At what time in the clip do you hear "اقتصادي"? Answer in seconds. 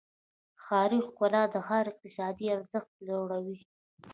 1.91-2.45